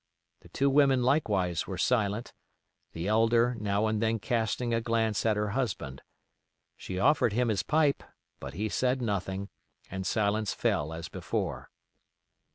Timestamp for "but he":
8.39-8.67